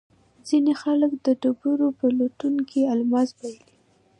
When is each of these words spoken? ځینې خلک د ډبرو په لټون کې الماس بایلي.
ځینې 0.47 0.73
خلک 0.81 1.11
د 1.25 1.27
ډبرو 1.41 1.87
په 1.99 2.05
لټون 2.17 2.55
کې 2.69 2.89
الماس 2.93 3.29
بایلي. 3.37 3.73